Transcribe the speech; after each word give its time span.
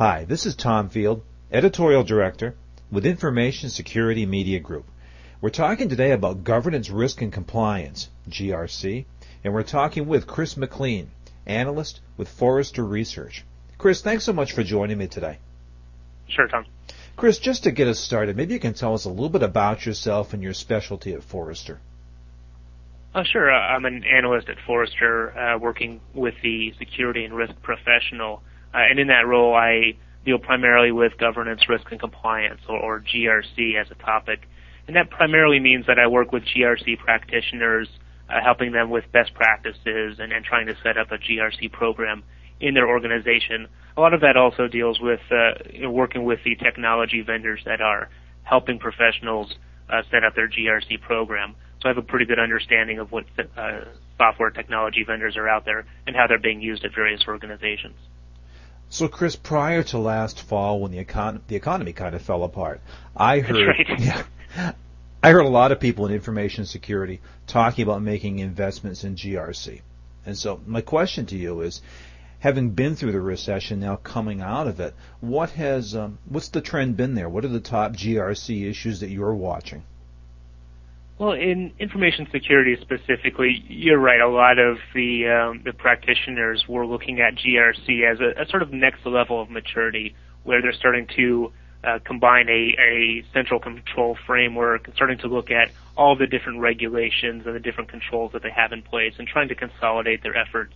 Hi, 0.00 0.24
this 0.24 0.46
is 0.46 0.56
Tom 0.56 0.88
Field, 0.88 1.22
Editorial 1.52 2.04
Director 2.04 2.54
with 2.90 3.04
Information 3.04 3.68
Security 3.68 4.24
Media 4.24 4.58
Group. 4.58 4.86
We're 5.42 5.50
talking 5.50 5.90
today 5.90 6.12
about 6.12 6.42
governance, 6.42 6.88
risk, 6.88 7.20
and 7.20 7.30
compliance, 7.30 8.08
GRC, 8.26 9.04
and 9.44 9.52
we're 9.52 9.62
talking 9.62 10.06
with 10.06 10.26
Chris 10.26 10.54
McClean, 10.54 11.08
analyst 11.44 12.00
with 12.16 12.30
Forrester 12.30 12.82
Research. 12.82 13.44
Chris, 13.76 14.00
thanks 14.00 14.24
so 14.24 14.32
much 14.32 14.52
for 14.52 14.62
joining 14.62 14.96
me 14.96 15.06
today. 15.06 15.36
Sure, 16.28 16.48
Tom. 16.48 16.64
Chris, 17.14 17.38
just 17.38 17.64
to 17.64 17.70
get 17.70 17.86
us 17.86 18.00
started, 18.00 18.38
maybe 18.38 18.54
you 18.54 18.60
can 18.60 18.72
tell 18.72 18.94
us 18.94 19.04
a 19.04 19.10
little 19.10 19.28
bit 19.28 19.42
about 19.42 19.84
yourself 19.84 20.32
and 20.32 20.42
your 20.42 20.54
specialty 20.54 21.12
at 21.12 21.22
Forrester. 21.22 21.78
Uh, 23.14 23.22
sure. 23.24 23.52
Uh, 23.52 23.58
I'm 23.58 23.84
an 23.84 24.04
analyst 24.04 24.48
at 24.48 24.56
Forrester, 24.66 25.38
uh, 25.38 25.58
working 25.58 26.00
with 26.14 26.36
the 26.42 26.72
security 26.78 27.26
and 27.26 27.34
risk 27.34 27.52
professional 27.60 28.42
and 28.78 28.98
in 28.98 29.08
that 29.08 29.26
role, 29.26 29.54
I 29.54 29.96
deal 30.24 30.38
primarily 30.38 30.92
with 30.92 31.16
governance, 31.18 31.68
risk, 31.68 31.90
and 31.90 32.00
compliance, 32.00 32.60
or, 32.68 32.78
or 32.78 33.00
GRC 33.00 33.80
as 33.80 33.90
a 33.90 33.94
topic. 33.94 34.48
And 34.86 34.96
that 34.96 35.10
primarily 35.10 35.60
means 35.60 35.86
that 35.86 35.98
I 35.98 36.06
work 36.06 36.32
with 36.32 36.42
GRC 36.44 36.98
practitioners, 36.98 37.88
uh, 38.28 38.40
helping 38.42 38.72
them 38.72 38.90
with 38.90 39.04
best 39.12 39.34
practices 39.34 40.18
and, 40.18 40.32
and 40.32 40.44
trying 40.44 40.66
to 40.66 40.74
set 40.82 40.98
up 40.98 41.10
a 41.10 41.18
GRC 41.18 41.72
program 41.72 42.22
in 42.60 42.74
their 42.74 42.88
organization. 42.88 43.66
A 43.96 44.00
lot 44.00 44.14
of 44.14 44.20
that 44.20 44.36
also 44.36 44.68
deals 44.68 45.00
with 45.00 45.20
uh, 45.30 45.52
you 45.72 45.82
know, 45.82 45.90
working 45.90 46.24
with 46.24 46.40
the 46.44 46.54
technology 46.56 47.22
vendors 47.22 47.60
that 47.64 47.80
are 47.80 48.08
helping 48.42 48.78
professionals 48.78 49.54
uh, 49.88 50.02
set 50.10 50.24
up 50.24 50.34
their 50.34 50.48
GRC 50.48 51.00
program. 51.00 51.54
So 51.80 51.88
I 51.88 51.92
have 51.92 51.98
a 51.98 52.02
pretty 52.02 52.26
good 52.26 52.38
understanding 52.38 52.98
of 52.98 53.10
what 53.10 53.24
uh, 53.56 53.80
software 54.18 54.50
technology 54.50 55.02
vendors 55.04 55.36
are 55.36 55.48
out 55.48 55.64
there 55.64 55.86
and 56.06 56.14
how 56.14 56.26
they're 56.26 56.38
being 56.38 56.60
used 56.60 56.84
at 56.84 56.94
various 56.94 57.22
organizations. 57.26 57.96
So, 58.92 59.06
Chris, 59.06 59.36
prior 59.36 59.84
to 59.84 59.98
last 59.98 60.42
fall, 60.42 60.80
when 60.80 60.90
the, 60.90 61.04
econ- 61.04 61.42
the 61.46 61.54
economy 61.54 61.92
kind 61.92 62.12
of 62.12 62.22
fell 62.22 62.42
apart, 62.42 62.80
I 63.16 63.38
heard, 63.38 63.68
right. 63.68 63.86
yeah, 64.00 64.24
I 65.22 65.30
heard 65.30 65.46
a 65.46 65.48
lot 65.48 65.70
of 65.70 65.78
people 65.78 66.06
in 66.06 66.12
information 66.12 66.66
security 66.66 67.20
talking 67.46 67.84
about 67.84 68.02
making 68.02 68.40
investments 68.40 69.04
in 69.04 69.14
GRC. 69.14 69.82
And 70.26 70.36
so, 70.36 70.60
my 70.66 70.80
question 70.80 71.24
to 71.26 71.36
you 71.36 71.60
is, 71.60 71.82
having 72.40 72.70
been 72.70 72.96
through 72.96 73.12
the 73.12 73.20
recession, 73.20 73.78
now 73.78 73.94
coming 73.94 74.40
out 74.40 74.66
of 74.66 74.80
it, 74.80 74.94
what 75.20 75.50
has, 75.50 75.94
um, 75.94 76.18
what's 76.28 76.48
the 76.48 76.60
trend 76.60 76.96
been 76.96 77.14
there? 77.14 77.28
What 77.28 77.44
are 77.44 77.48
the 77.48 77.60
top 77.60 77.92
GRC 77.92 78.68
issues 78.68 78.98
that 79.00 79.10
you're 79.10 79.34
watching? 79.34 79.84
Well, 81.20 81.32
in 81.32 81.74
information 81.78 82.26
security 82.32 82.78
specifically, 82.80 83.62
you're 83.68 83.98
right. 83.98 84.22
A 84.22 84.28
lot 84.28 84.58
of 84.58 84.78
the 84.94 85.28
um, 85.28 85.60
the 85.66 85.74
practitioners 85.74 86.64
were 86.66 86.86
looking 86.86 87.20
at 87.20 87.34
GRC 87.34 88.10
as 88.10 88.20
a, 88.20 88.40
a, 88.40 88.48
sort 88.48 88.62
of 88.62 88.72
next 88.72 89.04
level 89.04 89.38
of 89.38 89.50
maturity, 89.50 90.14
where 90.44 90.62
they're 90.62 90.72
starting 90.72 91.06
to 91.16 91.52
uh, 91.84 91.98
combine 92.06 92.48
a, 92.48 92.74
a 92.80 93.22
central 93.34 93.60
control 93.60 94.16
framework, 94.26 94.86
and 94.86 94.94
starting 94.96 95.18
to 95.18 95.26
look 95.26 95.50
at 95.50 95.70
all 95.94 96.16
the 96.16 96.26
different 96.26 96.60
regulations 96.60 97.42
and 97.44 97.54
the 97.54 97.60
different 97.60 97.90
controls 97.90 98.32
that 98.32 98.42
they 98.42 98.50
have 98.50 98.72
in 98.72 98.80
place, 98.80 99.12
and 99.18 99.28
trying 99.28 99.48
to 99.48 99.54
consolidate 99.54 100.22
their 100.22 100.34
efforts 100.34 100.72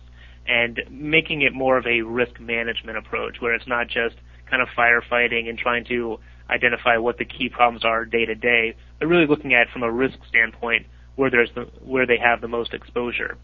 and 0.47 0.79
making 0.91 1.41
it 1.41 1.53
more 1.55 1.75
of 1.75 1.87
a 1.87 2.03
risk 2.03 2.39
management 2.39 2.99
approach, 2.99 3.37
where 3.41 3.55
it's 3.55 3.65
not 3.65 3.87
just 3.87 4.15
kind 4.47 4.61
of 4.61 4.67
firefighting 4.77 5.49
and 5.49 5.57
trying 5.57 5.83
to 5.83 6.19
identify 6.49 6.97
what 6.97 7.17
the 7.17 7.25
key 7.25 7.49
problems 7.49 7.83
are 7.83 8.05
day 8.05 8.25
to 8.25 8.35
day, 8.35 8.75
but 8.99 9.07
really 9.07 9.27
looking 9.27 9.53
at 9.53 9.69
from 9.69 9.83
a 9.83 9.91
risk 9.91 10.17
standpoint 10.29 10.85
where 11.15 11.29
there's 11.29 11.49
the, 11.55 11.61
where 11.83 12.05
they 12.05 12.17
have 12.17 12.41
the 12.41 12.47
most 12.47 12.73
exposure. 12.73 13.37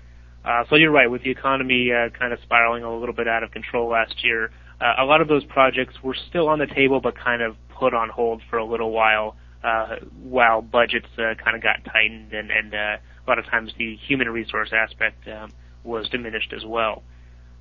Uh, 0.44 0.64
so 0.70 0.76
you're 0.76 0.92
right, 0.92 1.10
with 1.10 1.24
the 1.24 1.30
economy 1.30 1.92
uh, 1.92 2.10
kind 2.18 2.34
of 2.34 2.40
spiraling 2.42 2.84
a 2.84 2.98
little 2.98 3.14
bit 3.16 3.28
out 3.28 3.44
of 3.44 3.52
control 3.52 3.90
last 3.90 4.24
year, 4.24 4.52
uh, 4.80 4.96
a 5.00 5.06
lot 5.06 5.22
of 5.22 5.28
those 5.28 5.44
projects 5.46 6.02
were 6.02 6.16
still 6.30 6.48
on 6.48 6.60
the 6.60 6.66
table, 6.66 7.00
but 7.00 7.16
kind 7.16 7.42
of 7.42 7.56
put 7.70 7.94
on 7.94 8.10
hold 8.10 8.42
for 8.50 8.58
a 8.58 8.66
little 8.66 8.92
while, 8.92 9.36
uh, 9.64 9.98
while 10.24 10.62
budgets 10.62 11.08
uh, 11.18 11.36
kind 11.44 11.56
of 11.56 11.62
got 11.62 11.84
tightened, 11.86 12.34
and, 12.34 12.50
and 12.50 12.74
uh, 12.74 12.78
a 12.78 13.26
lot 13.28 13.38
of 13.38 13.46
times 13.46 13.72
the 13.78 13.96
human 14.08 14.30
resource 14.30 14.72
aspect 14.74 15.28
um, 15.28 15.52
was 15.84 16.10
diminished 16.10 16.54
as 16.54 16.66
well. 16.66 17.04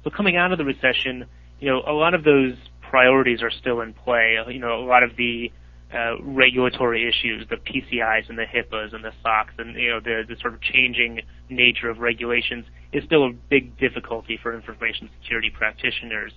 So 0.03 0.11
coming 0.11 0.37
out 0.37 0.51
of 0.51 0.59
the 0.59 0.65
recession, 0.65 1.27
you 1.61 1.69
know, 1.71 1.83
a 1.87 1.93
lot 1.93 2.15
of 2.15 2.25
those 2.25 2.55
priorities 2.91 3.41
are 3.41 3.51
still 3.51 3.81
in 3.81 3.95
play. 3.95 4.37
You 4.49 4.59
know, 4.59 4.75
a 4.75 4.85
lot 4.85 5.03
of 5.03 5.17
the 5.17 5.53
uh, 5.95 6.21
regulatory 6.23 7.09
issues, 7.09 7.47
the 7.49 7.57
PCIs 7.57 8.29
and 8.29 8.37
the 8.37 8.45
HIPAAs 8.45 8.95
and 8.95 9.05
the 9.05 9.13
SOX, 9.23 9.55
and 9.59 9.77
you 9.77 9.91
know 9.91 10.01
the, 10.01 10.23
the 10.29 10.37
sort 10.41 10.55
of 10.55 10.61
changing 10.61 11.21
nature 11.49 11.89
of 11.89 11.99
regulations 11.99 12.65
is 12.93 13.05
still 13.05 13.27
a 13.27 13.33
big 13.49 13.79
difficulty 13.79 14.39
for 14.43 14.55
information 14.55 15.09
security 15.21 15.51
practitioners. 15.51 16.33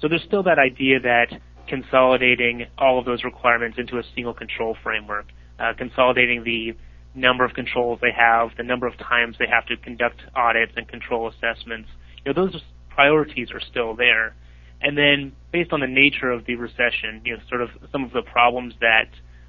So 0.00 0.08
there's 0.08 0.22
still 0.22 0.42
that 0.44 0.58
idea 0.58 1.00
that 1.00 1.40
consolidating 1.68 2.66
all 2.76 2.98
of 2.98 3.04
those 3.04 3.22
requirements 3.24 3.78
into 3.78 3.98
a 3.98 4.02
single 4.14 4.34
control 4.34 4.76
framework, 4.82 5.26
uh, 5.58 5.72
consolidating 5.78 6.42
the 6.44 6.74
number 7.14 7.44
of 7.44 7.54
controls 7.54 7.98
they 8.02 8.12
have, 8.16 8.50
the 8.56 8.64
number 8.64 8.86
of 8.86 8.96
times 8.98 9.36
they 9.38 9.46
have 9.46 9.66
to 9.66 9.76
conduct 9.76 10.20
audits 10.34 10.72
and 10.76 10.88
control 10.88 11.28
assessments, 11.28 11.88
you 12.24 12.32
know, 12.32 12.46
those 12.46 12.60
priorities 12.90 13.50
are 13.52 13.60
still 13.60 13.94
there. 13.94 14.34
And 14.82 14.98
then 14.98 15.32
based 15.52 15.72
on 15.72 15.80
the 15.80 15.86
nature 15.86 16.30
of 16.30 16.44
the 16.46 16.56
recession, 16.56 17.22
you 17.24 17.36
know, 17.36 17.42
sort 17.48 17.62
of 17.62 17.70
some 17.90 18.04
of 18.04 18.12
the 18.12 18.22
problems 18.22 18.74
that 18.80 19.08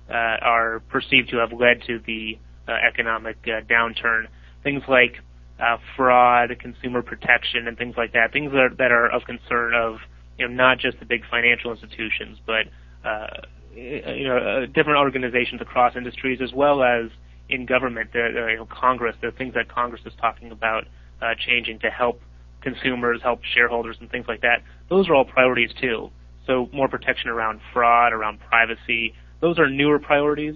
uh, 0.09 0.13
are 0.13 0.81
perceived 0.89 1.29
to 1.29 1.37
have 1.37 1.51
led 1.51 1.81
to 1.87 1.99
the 2.05 2.37
uh, 2.67 2.73
economic 2.87 3.37
uh, 3.45 3.61
downturn, 3.65 4.27
things 4.63 4.83
like 4.87 5.19
uh, 5.59 5.77
fraud, 5.95 6.51
consumer 6.59 7.01
protection, 7.01 7.67
and 7.67 7.77
things 7.77 7.95
like 7.97 8.13
that, 8.13 8.31
things 8.31 8.51
that 8.51 8.59
are, 8.59 8.75
that 8.75 8.91
are 8.91 9.09
of 9.09 9.23
concern 9.25 9.73
of 9.73 9.97
you 10.37 10.47
know 10.47 10.53
not 10.53 10.79
just 10.79 10.99
the 10.99 11.05
big 11.05 11.21
financial 11.29 11.71
institutions, 11.71 12.37
but 12.45 12.65
uh, 13.03 13.27
you 13.75 14.27
know 14.27 14.37
uh, 14.37 14.65
different 14.67 14.99
organizations 14.99 15.61
across 15.61 15.95
industries 15.95 16.41
as 16.41 16.53
well 16.53 16.83
as 16.83 17.09
in 17.49 17.65
government, 17.65 18.11
the, 18.13 18.47
you 18.51 18.57
know, 18.57 18.65
Congress, 18.65 19.15
the 19.21 19.31
things 19.31 19.53
that 19.53 19.69
Congress 19.69 20.01
is 20.05 20.13
talking 20.19 20.51
about 20.51 20.85
uh, 21.21 21.33
changing 21.45 21.79
to 21.79 21.89
help 21.89 22.21
consumers, 22.63 23.21
help 23.21 23.41
shareholders, 23.43 23.97
and 23.99 24.09
things 24.09 24.25
like 24.27 24.41
that. 24.41 24.63
Those 24.89 25.07
are 25.09 25.15
all 25.15 25.25
priorities 25.25 25.71
too. 25.79 26.09
So 26.47 26.69
more 26.73 26.87
protection 26.87 27.29
around 27.29 27.61
fraud, 27.71 28.13
around 28.13 28.39
privacy. 28.39 29.13
Those 29.39 29.59
are 29.59 29.69
newer 29.69 29.99
priorities. 29.99 30.55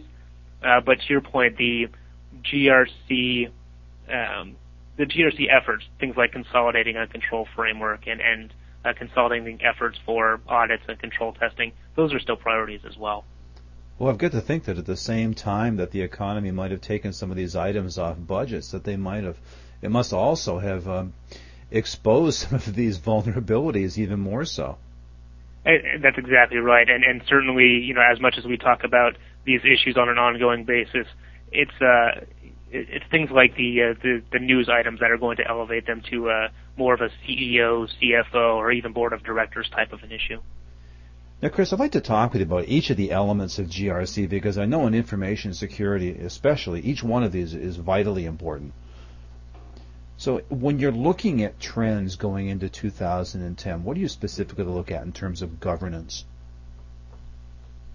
Uh, 0.63 0.81
but 0.81 0.99
to 0.99 1.05
your 1.09 1.21
point, 1.21 1.57
the 1.57 1.87
GRC, 2.43 3.49
um, 4.09 4.55
the 4.97 5.05
GRC 5.05 5.45
efforts, 5.49 5.85
things 5.99 6.17
like 6.17 6.31
consolidating 6.31 6.97
a 6.97 7.07
control 7.07 7.47
framework 7.55 8.07
and, 8.07 8.19
and 8.19 8.53
uh, 8.83 8.93
consolidating 8.97 9.59
efforts 9.63 9.97
for 10.05 10.39
audits 10.47 10.83
and 10.87 10.99
control 10.99 11.33
testing, 11.33 11.71
those 11.95 12.13
are 12.13 12.19
still 12.19 12.37
priorities 12.37 12.81
as 12.87 12.97
well. 12.97 13.23
Well, 13.99 14.11
I've 14.11 14.17
got 14.17 14.31
to 14.33 14.41
think 14.41 14.65
that 14.65 14.77
at 14.77 14.85
the 14.85 14.97
same 14.97 15.33
time 15.33 15.77
that 15.77 15.91
the 15.91 16.01
economy 16.01 16.51
might 16.51 16.71
have 16.71 16.81
taken 16.81 17.13
some 17.13 17.31
of 17.31 17.37
these 17.37 17.55
items 17.55 17.97
off 17.97 18.15
budgets, 18.19 18.71
that 18.71 18.83
they 18.83 18.95
might 18.95 19.23
have, 19.23 19.37
it 19.81 19.89
must 19.89 20.13
also 20.13 20.59
have 20.59 20.87
um, 20.87 21.13
expose 21.71 22.37
some 22.37 22.55
of 22.55 22.75
these 22.75 22.99
vulnerabilities 22.99 23.97
even 23.97 24.19
more 24.19 24.45
so. 24.45 24.77
And 25.65 26.01
that's 26.01 26.17
exactly 26.17 26.59
right, 26.59 26.89
and 26.89 27.03
and 27.03 27.21
certainly, 27.27 27.83
you 27.83 27.93
know, 27.93 28.01
as 28.01 28.21
much 28.21 28.35
as 28.37 28.45
we 28.45 28.57
talk 28.57 28.85
about 28.85 29.17
these 29.43 29.61
issues 29.61 29.97
on 29.97 30.07
an 30.07 30.17
ongoing 30.17 30.63
basis, 30.63 31.07
it's 31.51 31.81
uh, 31.81 32.25
it's 32.71 33.05
things 33.11 33.29
like 33.31 33.55
the, 33.55 33.81
uh, 33.81 33.93
the 34.01 34.21
the 34.31 34.39
news 34.39 34.69
items 34.69 35.01
that 35.01 35.11
are 35.11 35.17
going 35.17 35.37
to 35.37 35.47
elevate 35.47 35.85
them 35.85 36.03
to 36.09 36.29
uh, 36.29 36.47
more 36.77 36.93
of 36.93 37.01
a 37.01 37.09
CEO, 37.25 37.89
CFO, 38.01 38.55
or 38.55 38.71
even 38.71 38.93
board 38.93 39.11
of 39.11 39.23
directors 39.23 39.69
type 39.69 39.91
of 39.91 40.03
an 40.03 40.11
issue. 40.11 40.39
Now, 41.41 41.49
Chris, 41.49 41.71
I'd 41.71 41.79
like 41.79 41.91
to 41.91 42.01
talk 42.01 42.33
with 42.33 42.41
you 42.41 42.47
about 42.47 42.67
each 42.67 42.89
of 42.89 42.97
the 42.97 43.11
elements 43.11 43.59
of 43.59 43.67
GRC 43.67 44.27
because 44.27 44.57
I 44.57 44.65
know 44.65 44.87
in 44.87 44.95
information 44.95 45.53
security, 45.53 46.11
especially, 46.11 46.81
each 46.81 47.03
one 47.03 47.23
of 47.23 47.31
these 47.31 47.53
is 47.53 47.75
vitally 47.75 48.25
important. 48.25 48.73
So 50.17 50.41
when 50.49 50.79
you're 50.79 50.91
looking 50.91 51.43
at 51.43 51.59
trends 51.59 52.15
going 52.15 52.47
into 52.47 52.69
2010, 52.69 53.83
what 53.83 53.93
do 53.93 54.01
you 54.01 54.07
specifically 54.07 54.65
look 54.65 54.91
at 54.91 55.03
in 55.03 55.13
terms 55.13 55.43
of 55.43 55.59
governance? 55.59 56.25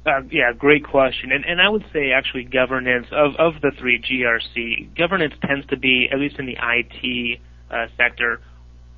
Uh, 0.06 0.22
yeah, 0.30 0.52
great 0.52 0.84
question. 0.84 1.32
And, 1.32 1.44
and 1.44 1.60
I 1.60 1.68
would 1.68 1.84
say 1.92 2.12
actually 2.12 2.44
governance 2.44 3.06
of, 3.12 3.34
of 3.36 3.60
the 3.60 3.72
three 3.78 4.00
GRC, 4.00 4.96
governance 4.96 5.34
tends 5.44 5.66
to 5.66 5.76
be, 5.76 6.08
at 6.12 6.18
least 6.18 6.38
in 6.38 6.46
the 6.46 6.56
IT 6.60 7.40
uh, 7.70 7.86
sector, 7.96 8.40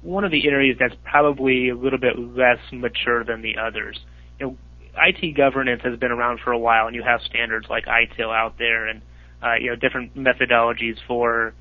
one 0.03 0.25
of 0.25 0.31
the 0.31 0.47
areas 0.47 0.77
that's 0.79 0.95
probably 1.05 1.71
a 1.71 1.75
little 1.75 1.99
bit 1.99 2.19
less 2.19 2.59
mature 2.73 3.25
than 3.25 3.41
the 3.41 3.57
others. 3.59 3.99
You 4.39 4.47
know, 4.47 4.57
IT 4.97 5.35
governance 5.35 5.83
has 5.83 5.99
been 5.99 6.13
around 6.13 6.41
for 6.41 6.53
a 6.53 6.59
while, 6.59 6.87
and 6.87 6.95
you 6.95 7.03
have 7.03 7.21
standards 7.23 7.67
like 7.69 7.87
ITIL 7.87 8.35
out 8.35 8.59
there, 8.59 8.87
and 8.87 9.03
uh, 9.43 9.55
you 9.61 9.71
know 9.71 9.77
different 9.77 10.15
methodologies 10.15 10.97
for 11.07 11.55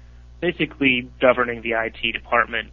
basically 0.44 1.10
governing 1.22 1.62
the 1.62 1.72
IT 1.72 2.12
department. 2.12 2.69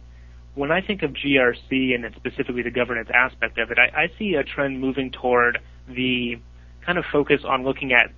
When 0.55 0.73
I 0.73 0.81
think 0.81 1.03
of 1.03 1.11
GRC 1.11 1.95
and 1.95 2.03
specifically 2.17 2.63
the 2.63 2.69
governance 2.69 3.07
aspect 3.13 3.57
of 3.57 3.71
it, 3.71 3.77
I, 3.79 4.03
I 4.03 4.07
see 4.19 4.33
a 4.33 4.43
trend 4.43 4.81
moving 4.81 5.09
toward 5.09 5.57
the 5.87 6.35
kind 6.85 6.97
of 6.97 7.05
focus 7.13 7.43
on 7.47 7.63
looking 7.63 7.93
at 7.93 8.11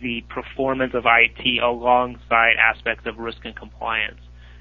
the 0.00 0.24
performance 0.30 0.94
of 0.94 1.04
IT 1.04 1.62
alongside 1.62 2.54
aspects 2.56 3.06
of 3.06 3.18
risk 3.18 3.44
and 3.44 3.54
compliance. 3.54 4.20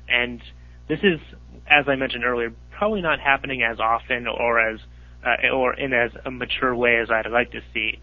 And 0.10 0.42
this 0.90 1.00
is, 1.04 1.22
as 1.66 1.86
I 1.88 1.96
mentioned 1.96 2.26
earlier, 2.26 2.52
probably 2.78 3.02
not 3.02 3.22
happening 3.22 3.64
as 3.64 3.80
often 3.80 4.28
or 4.28 4.60
as 4.60 4.82
uh, 5.26 5.48
or 5.54 5.74
in 5.76 5.94
as 5.94 6.12
a 6.26 6.32
mature 6.32 6.76
way 6.76 6.98
as 6.98 7.10
I'd 7.10 7.32
like 7.32 7.52
to 7.52 7.62
see. 7.74 8.02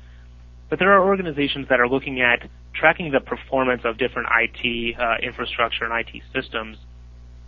But 0.70 0.78
there 0.78 0.90
are 0.92 1.06
organizations 1.06 1.66
that 1.68 1.80
are 1.80 1.88
looking 1.88 2.22
at 2.22 2.48
tracking 2.78 3.10
the 3.10 3.20
performance 3.20 3.82
of 3.84 3.98
different 3.98 4.28
IT 4.40 4.98
uh, 4.98 5.16
infrastructure 5.22 5.84
and 5.84 6.06
IT 6.06 6.22
systems, 6.34 6.76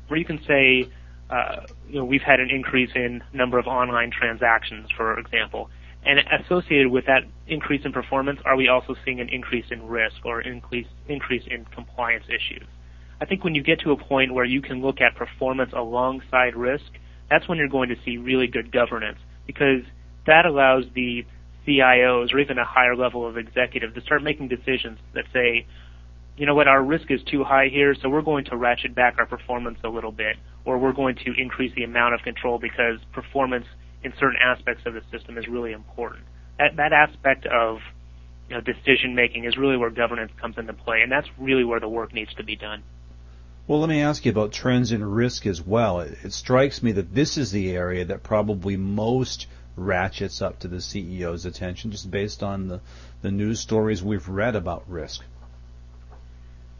where 0.08 0.18
you 0.18 0.24
can 0.24 0.40
say, 0.46 0.90
uh, 1.30 1.66
you 1.88 1.96
know, 1.96 2.04
we've 2.04 2.22
had 2.22 2.40
an 2.40 2.50
increase 2.50 2.90
in 2.94 3.22
number 3.32 3.58
of 3.58 3.66
online 3.66 4.10
transactions, 4.10 4.88
for 4.96 5.18
example, 5.18 5.70
and 6.04 6.18
associated 6.42 6.88
with 6.88 7.06
that 7.06 7.24
increase 7.46 7.84
in 7.84 7.92
performance, 7.92 8.40
are 8.44 8.56
we 8.56 8.68
also 8.68 8.94
seeing 9.04 9.20
an 9.20 9.28
increase 9.28 9.66
in 9.70 9.86
risk 9.86 10.16
or 10.24 10.40
increase 10.40 10.86
increase 11.08 11.42
in 11.46 11.66
compliance 11.66 12.24
issues? 12.28 12.66
I 13.20 13.26
think 13.26 13.44
when 13.44 13.54
you 13.54 13.62
get 13.62 13.80
to 13.80 13.92
a 13.92 13.96
point 13.96 14.32
where 14.32 14.46
you 14.46 14.62
can 14.62 14.80
look 14.80 15.00
at 15.02 15.14
performance 15.14 15.72
alongside 15.74 16.56
risk, 16.56 16.86
that's 17.28 17.46
when 17.48 17.58
you're 17.58 17.68
going 17.68 17.90
to 17.90 17.96
see 18.02 18.16
really 18.16 18.46
good 18.46 18.72
governance 18.72 19.18
because 19.46 19.82
that 20.26 20.46
allows 20.46 20.84
the 20.94 21.26
CIOs 21.70 22.32
or 22.34 22.38
even 22.38 22.58
a 22.58 22.64
higher 22.64 22.96
level 22.96 23.26
of 23.26 23.36
executive 23.36 23.94
to 23.94 24.00
start 24.00 24.22
making 24.22 24.48
decisions 24.48 24.98
that 25.14 25.24
say, 25.32 25.66
you 26.36 26.46
know 26.46 26.54
what, 26.54 26.68
our 26.68 26.82
risk 26.82 27.10
is 27.10 27.22
too 27.24 27.44
high 27.44 27.68
here, 27.68 27.94
so 27.94 28.08
we're 28.08 28.22
going 28.22 28.46
to 28.46 28.56
ratchet 28.56 28.94
back 28.94 29.16
our 29.18 29.26
performance 29.26 29.78
a 29.84 29.88
little 29.88 30.12
bit, 30.12 30.36
or 30.64 30.78
we're 30.78 30.92
going 30.92 31.16
to 31.16 31.34
increase 31.36 31.74
the 31.74 31.84
amount 31.84 32.14
of 32.14 32.22
control 32.22 32.58
because 32.58 32.98
performance 33.12 33.66
in 34.02 34.12
certain 34.18 34.38
aspects 34.42 34.82
of 34.86 34.94
the 34.94 35.02
system 35.10 35.36
is 35.36 35.46
really 35.46 35.72
important. 35.72 36.24
That, 36.58 36.76
that 36.76 36.92
aspect 36.92 37.46
of 37.46 37.78
you 38.48 38.56
know, 38.56 38.62
decision 38.62 39.14
making 39.14 39.44
is 39.44 39.56
really 39.56 39.76
where 39.76 39.90
governance 39.90 40.32
comes 40.40 40.56
into 40.58 40.72
play, 40.72 41.02
and 41.02 41.12
that's 41.12 41.28
really 41.38 41.64
where 41.64 41.80
the 41.80 41.88
work 41.88 42.12
needs 42.12 42.32
to 42.34 42.42
be 42.42 42.56
done. 42.56 42.82
Well, 43.66 43.78
let 43.78 43.88
me 43.88 44.00
ask 44.00 44.24
you 44.24 44.32
about 44.32 44.52
trends 44.52 44.90
in 44.90 45.04
risk 45.04 45.46
as 45.46 45.62
well. 45.62 46.00
It, 46.00 46.18
it 46.24 46.32
strikes 46.32 46.82
me 46.82 46.92
that 46.92 47.14
this 47.14 47.36
is 47.36 47.52
the 47.52 47.70
area 47.70 48.04
that 48.06 48.22
probably 48.24 48.76
most 48.76 49.46
ratchets 49.76 50.42
up 50.42 50.58
to 50.60 50.68
the 50.68 50.76
CEO's 50.76 51.46
attention, 51.46 51.90
just 51.90 52.10
based 52.10 52.42
on 52.42 52.68
the, 52.68 52.80
the 53.22 53.30
news 53.30 53.60
stories 53.60 54.02
we've 54.02 54.28
read 54.28 54.56
about 54.56 54.88
risk. 54.88 55.22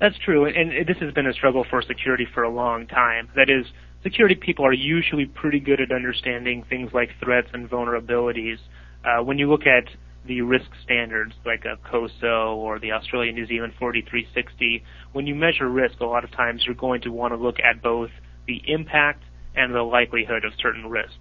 That's 0.00 0.16
true, 0.18 0.46
and 0.46 0.86
this 0.88 0.96
has 0.98 1.12
been 1.12 1.26
a 1.26 1.32
struggle 1.32 1.64
for 1.68 1.82
security 1.82 2.26
for 2.32 2.42
a 2.42 2.50
long 2.50 2.86
time. 2.86 3.28
That 3.36 3.50
is, 3.50 3.66
security 4.02 4.34
people 4.34 4.64
are 4.64 4.72
usually 4.72 5.26
pretty 5.26 5.60
good 5.60 5.80
at 5.80 5.92
understanding 5.92 6.64
things 6.68 6.92
like 6.94 7.10
threats 7.22 7.48
and 7.52 7.68
vulnerabilities. 7.68 8.58
Uh, 9.04 9.22
when 9.22 9.38
you 9.38 9.50
look 9.50 9.66
at 9.66 9.84
the 10.24 10.40
risk 10.42 10.70
standards 10.84 11.34
like 11.44 11.64
a 11.64 11.76
COSO 11.90 12.54
or 12.56 12.78
the 12.78 12.92
Australia 12.92 13.32
New 13.32 13.46
Zealand 13.46 13.74
4360, 13.78 14.84
when 15.12 15.26
you 15.26 15.34
measure 15.34 15.68
risk, 15.68 16.00
a 16.00 16.06
lot 16.06 16.24
of 16.24 16.30
times 16.30 16.62
you're 16.64 16.74
going 16.74 17.02
to 17.02 17.10
want 17.10 17.32
to 17.32 17.36
look 17.36 17.56
at 17.60 17.82
both 17.82 18.10
the 18.46 18.62
impact 18.66 19.22
and 19.54 19.74
the 19.74 19.82
likelihood 19.82 20.44
of 20.44 20.52
certain 20.62 20.88
risks. 20.88 21.18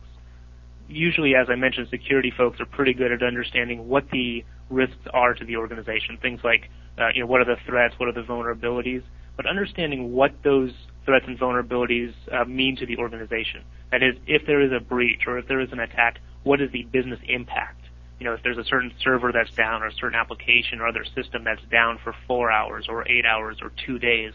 Usually, 0.90 1.36
as 1.36 1.48
I 1.50 1.56
mentioned, 1.56 1.88
security 1.92 2.34
folks 2.36 2.60
are 2.60 2.66
pretty 2.66 2.94
good 2.94 3.12
at 3.12 3.22
understanding 3.22 3.88
what 3.88 4.10
the 4.12 4.44
risks 4.72 4.98
are 5.14 5.36
to 5.36 5.46
the 5.46 5.56
organization. 5.56 6.18
Things 6.20 6.42
like, 6.44 6.70
uh, 6.98 7.10
you 7.14 7.22
know, 7.22 7.28
what 7.28 7.42
are 7.42 7.46
the 7.46 7.58
threats, 7.68 7.94
what 7.98 8.10
are 8.10 8.14
the 8.14 8.28
vulnerabilities, 8.28 9.04
but 9.38 9.46
understanding 9.46 10.14
what 10.14 10.34
those 10.44 10.72
threats 11.06 11.26
and 11.28 11.40
vulnerabilities 11.40 12.14
uh, 12.32 12.44
mean 12.46 12.76
to 12.78 12.88
the 12.88 12.98
organization. 12.98 13.64
That 13.92 14.02
is, 14.02 14.16
if 14.26 14.48
there 14.48 14.62
is 14.62 14.72
a 14.72 14.84
breach 14.84 15.22
or 15.28 15.38
if 15.38 15.48
there 15.48 15.62
is 15.62 15.72
an 15.72 15.80
attack, 15.80 16.20
what 16.44 16.60
is 16.60 16.72
the 16.72 16.84
business 16.92 17.20
impact? 17.28 17.82
You 18.20 18.26
know, 18.26 18.34
if 18.34 18.42
there's 18.44 18.58
a 18.58 18.66
certain 18.66 18.92
server 19.04 19.32
that's 19.32 19.56
down 19.56 19.84
or 19.84 19.88
a 19.88 19.94
certain 19.94 20.20
application 20.20 20.82
or 20.82 20.88
other 20.88 21.06
system 21.16 21.44
that's 21.44 21.62
down 21.72 22.00
for 22.04 22.14
four 22.28 22.52
hours 22.52 22.88
or 22.90 23.08
eight 23.08 23.26
hours 23.26 23.58
or 23.62 23.72
two 23.86 24.00
days, 24.00 24.34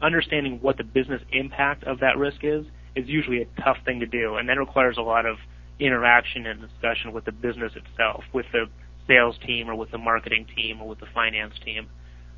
understanding 0.00 0.60
what 0.62 0.78
the 0.78 0.84
business 0.84 1.20
impact 1.32 1.84
of 1.84 2.00
that 2.00 2.16
risk 2.16 2.38
is 2.42 2.64
is 2.96 3.08
usually 3.08 3.42
a 3.42 3.62
tough 3.62 3.76
thing 3.84 4.00
to 4.00 4.06
do, 4.06 4.36
and 4.36 4.48
that 4.48 4.58
requires 4.58 4.96
a 4.96 5.02
lot 5.02 5.26
of 5.26 5.36
interaction 5.80 6.46
and 6.46 6.60
discussion 6.60 7.12
with 7.12 7.24
the 7.24 7.32
business 7.32 7.72
itself, 7.74 8.24
with 8.32 8.46
the 8.52 8.66
sales 9.06 9.36
team 9.46 9.68
or 9.68 9.74
with 9.74 9.90
the 9.90 9.98
marketing 9.98 10.46
team 10.54 10.80
or 10.80 10.88
with 10.88 11.00
the 11.00 11.06
finance 11.14 11.54
team. 11.64 11.88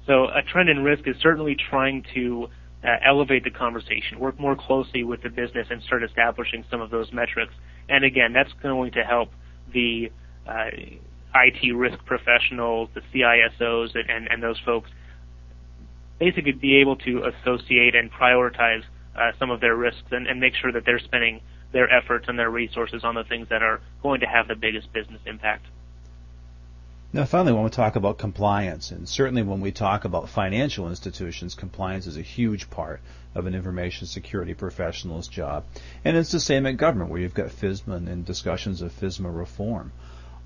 So 0.06 0.24
a 0.24 0.42
trend 0.42 0.68
in 0.68 0.82
risk 0.82 1.06
is 1.06 1.16
certainly 1.20 1.56
trying 1.70 2.04
to 2.14 2.48
uh, 2.82 2.88
elevate 3.06 3.44
the 3.44 3.50
conversation, 3.50 4.18
work 4.18 4.40
more 4.40 4.56
closely 4.56 5.04
with 5.04 5.22
the 5.22 5.28
business, 5.28 5.68
and 5.70 5.82
start 5.82 6.02
establishing 6.02 6.64
some 6.70 6.80
of 6.80 6.90
those 6.90 7.12
metrics. 7.12 7.52
And 7.88 8.04
again, 8.04 8.32
that's 8.32 8.52
going 8.62 8.92
to 8.92 9.02
help 9.04 9.30
the 9.72 10.10
uh, 10.48 10.70
IT 11.34 11.72
risk 11.74 12.04
professionals, 12.04 12.88
the 12.94 13.00
CISOs, 13.14 13.90
and, 13.94 14.28
and, 14.28 14.42
those 14.42 14.58
folks 14.66 14.90
basically 16.18 16.52
be 16.52 16.76
able 16.76 16.96
to 16.96 17.22
associate 17.24 17.94
and 17.94 18.10
prioritize 18.12 18.82
uh, 19.16 19.30
some 19.38 19.50
of 19.50 19.60
their 19.60 19.76
risks 19.76 20.02
and, 20.10 20.26
and 20.26 20.40
make 20.40 20.54
sure 20.54 20.72
that 20.72 20.82
they're 20.84 20.98
spending 20.98 21.40
their 21.72 21.92
efforts 21.92 22.26
and 22.28 22.38
their 22.38 22.50
resources 22.50 23.02
on 23.04 23.14
the 23.14 23.24
things 23.24 23.48
that 23.48 23.62
are 23.62 23.80
going 24.02 24.20
to 24.20 24.26
have 24.26 24.48
the 24.48 24.54
biggest 24.54 24.92
business 24.92 25.20
impact. 25.26 25.66
Now, 27.14 27.26
finally, 27.26 27.52
when 27.52 27.64
we 27.64 27.70
talk 27.70 27.96
about 27.96 28.16
compliance, 28.16 28.90
and 28.90 29.06
certainly 29.06 29.42
when 29.42 29.60
we 29.60 29.70
talk 29.70 30.06
about 30.06 30.30
financial 30.30 30.88
institutions, 30.88 31.54
compliance 31.54 32.06
is 32.06 32.16
a 32.16 32.22
huge 32.22 32.70
part 32.70 33.00
of 33.34 33.44
an 33.44 33.54
information 33.54 34.06
security 34.06 34.54
professional's 34.54 35.28
job. 35.28 35.64
And 36.06 36.16
it's 36.16 36.32
the 36.32 36.40
same 36.40 36.64
at 36.64 36.78
government, 36.78 37.10
where 37.10 37.20
you've 37.20 37.34
got 37.34 37.48
FISMA 37.48 38.08
and 38.08 38.24
discussions 38.24 38.80
of 38.80 38.98
FISMA 38.98 39.34
reform. 39.34 39.92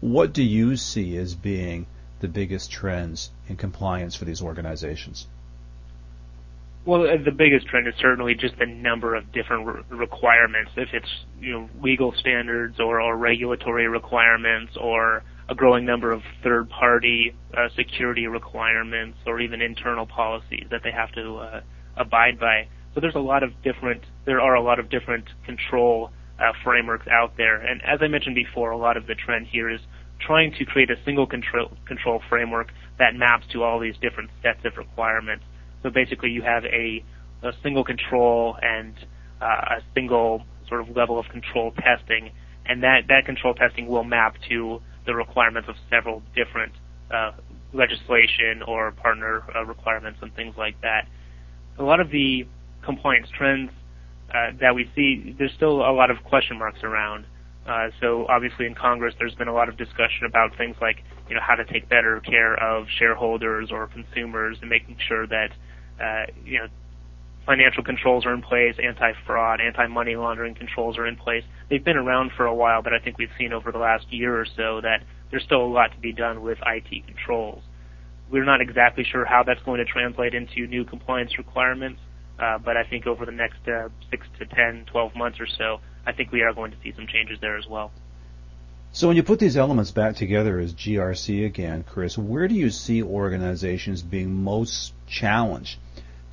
What 0.00 0.32
do 0.32 0.43
you 0.43 0.76
see 0.76 1.17
as 1.17 1.37
being 1.37 1.87
the 2.19 2.29
biggest 2.29 2.72
trends 2.72 3.31
in 3.49 3.56
compliance 3.56 4.17
for 4.17 4.25
these 4.25 4.43
organizations? 4.43 5.29
Well, 6.86 7.02
uh, 7.02 7.16
the 7.24 7.32
biggest 7.32 7.66
trend 7.66 7.88
is 7.88 7.94
certainly 8.00 8.36
just 8.36 8.56
the 8.60 8.66
number 8.66 9.16
of 9.16 9.32
different 9.32 9.66
re- 9.66 9.82
requirements. 9.90 10.70
If 10.76 10.90
it's 10.92 11.08
you 11.40 11.52
know 11.52 11.68
legal 11.82 12.14
standards 12.16 12.78
or, 12.78 13.00
or 13.00 13.16
regulatory 13.16 13.88
requirements 13.88 14.72
or 14.80 15.24
a 15.48 15.54
growing 15.54 15.84
number 15.84 16.12
of 16.12 16.22
third-party 16.44 17.34
uh, 17.56 17.68
security 17.76 18.28
requirements 18.28 19.18
or 19.26 19.40
even 19.40 19.62
internal 19.62 20.06
policies 20.06 20.66
that 20.70 20.82
they 20.84 20.92
have 20.92 21.10
to 21.12 21.36
uh, 21.36 21.60
abide 21.96 22.38
by. 22.38 22.68
So 22.94 23.00
there's 23.00 23.14
a 23.14 23.20
lot 23.20 23.42
of 23.42 23.50
different, 23.62 24.02
there 24.24 24.40
are 24.40 24.54
a 24.54 24.62
lot 24.62 24.78
of 24.78 24.88
different 24.88 25.24
control 25.44 26.10
uh, 26.38 26.52
frameworks 26.64 27.06
out 27.08 27.36
there. 27.36 27.60
And 27.60 27.80
as 27.82 28.00
I 28.00 28.08
mentioned 28.08 28.34
before, 28.34 28.70
a 28.70 28.78
lot 28.78 28.96
of 28.96 29.06
the 29.06 29.14
trend 29.14 29.46
here 29.46 29.70
is 29.70 29.80
trying 30.20 30.52
to 30.58 30.64
create 30.64 30.90
a 30.90 30.96
single 31.04 31.26
control, 31.26 31.70
control 31.86 32.22
framework 32.28 32.68
that 32.98 33.14
maps 33.14 33.46
to 33.52 33.62
all 33.62 33.78
these 33.78 33.94
different 34.00 34.30
sets 34.42 34.64
of 34.64 34.76
requirements. 34.76 35.44
So 35.86 35.90
basically 35.90 36.30
you 36.30 36.42
have 36.42 36.64
a, 36.64 37.04
a 37.44 37.52
single 37.62 37.84
control 37.84 38.56
and 38.60 38.92
uh, 39.40 39.76
a 39.78 39.80
single 39.94 40.42
sort 40.68 40.80
of 40.80 40.96
level 40.96 41.16
of 41.16 41.26
control 41.26 41.72
testing, 41.78 42.32
and 42.64 42.82
that, 42.82 43.02
that 43.06 43.24
control 43.24 43.54
testing 43.54 43.86
will 43.86 44.02
map 44.02 44.34
to 44.48 44.82
the 45.06 45.14
requirements 45.14 45.69
of 45.69 45.76
several 45.88 46.24
different 46.34 46.72
uh, 47.14 47.31
legislation 47.72 48.64
or 48.66 48.90
partner 48.90 49.44
uh, 49.55 49.64
requirements 49.64 50.19
and 50.22 50.34
things 50.34 50.56
like 50.58 50.74
that. 50.81 51.06
A 51.78 51.84
lot 51.84 52.00
of 52.00 52.10
the 52.10 52.48
compliance 52.84 53.28
trends 53.38 53.70
uh, 54.34 54.50
that 54.60 54.74
we 54.74 54.90
see, 54.96 55.36
there's 55.38 55.52
still 55.55 55.88
a 55.88 55.94
lot 55.94 56.10
of 56.10 56.16
question 56.24 56.58
marks 56.58 56.82
around. 56.82 57.26
Uh, 57.64 57.90
so 58.00 58.26
obviously 58.28 58.66
in 58.66 58.74
Congress, 58.74 59.14
there's 59.20 59.36
been 59.36 59.46
a 59.46 59.55
lot 59.55 59.69
of 59.69 59.76
discussion 59.76 60.26
about 60.26 60.56
things 60.58 60.74
like, 60.81 60.96
you 61.28 61.36
know, 61.36 61.40
how 61.46 61.55
to 61.55 61.64
take 61.64 61.88
better 61.88 62.20
care 62.26 62.55
of 62.60 62.86
shareholders 62.98 63.70
or 63.70 63.86
consumers 63.86 64.56
and 64.60 64.69
making 64.69 64.96
sure 65.06 65.28
that, 65.28 65.50
uh, 66.00 66.26
you 66.44 66.58
know, 66.58 66.69
financial 67.46 67.84
controls 67.84 68.26
are 68.26 68.34
in 68.34 68.43
place, 68.43 68.74
anti-fraud, 68.82 69.60
anti-money 69.60 70.17
laundering 70.17 70.55
controls 70.55 70.98
are 70.98 71.06
in 71.06 71.17
place. 71.17 71.44
They've 71.70 71.84
been 71.84 71.96
around 71.96 72.32
for 72.36 72.44
a 72.44 72.55
while, 72.55 72.82
but 72.82 72.93
I 72.93 72.98
think 72.98 73.19
we've 73.19 73.31
seen 73.38 73.53
over 73.53 73.70
the 73.70 73.79
last 73.79 74.12
year 74.12 74.38
or 74.38 74.46
so 74.46 74.81
that 74.82 75.05
there's 75.31 75.44
still 75.44 75.62
a 75.62 75.72
lot 75.72 75.93
to 75.93 75.98
be 75.98 76.12
done 76.12 76.43
with 76.43 76.58
IT 76.67 77.06
controls. 77.06 77.62
We're 78.31 78.44
not 78.44 78.60
exactly 78.60 79.05
sure 79.05 79.24
how 79.24 79.44
that's 79.44 79.62
going 79.62 79.79
to 79.79 79.84
translate 79.84 80.34
into 80.34 80.67
new 80.67 80.84
compliance 80.84 81.38
requirements, 81.38 82.00
uh, 82.38 82.58
but 82.58 82.76
I 82.76 82.82
think 82.82 83.06
over 83.06 83.24
the 83.24 83.32
next 83.32 83.67
uh, 83.69 83.88
6 84.10 84.26
to 84.41 84.46
10, 84.46 84.86
12 84.91 85.15
months 85.15 85.38
or 85.41 85.46
so, 85.46 85.81
I 86.05 86.12
think 86.12 86.32
we 86.32 86.43
are 86.43 86.53
going 86.53 86.72
to 86.72 86.76
see 86.82 86.93
some 86.94 87.06
changes 87.06 87.38
there 87.41 87.56
as 87.56 87.67
well. 87.69 87.93
So 88.93 89.08
when 89.08 89.17
you 89.17 89.22
put 89.22 89.38
these 89.38 89.56
elements 89.56 89.91
back 89.91 90.17
together 90.17 90.58
as 90.58 90.72
GRC 90.72 91.44
again, 91.44 91.84
Chris, 91.86 92.17
where 92.17 92.48
do 92.48 92.55
you 92.55 92.70
see 92.70 93.03
organizations 93.03 94.03
being 94.03 94.32
most 94.32 94.94
challenged 95.06 95.79